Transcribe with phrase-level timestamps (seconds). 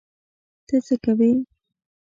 [0.67, 1.31] ته څه کوې؟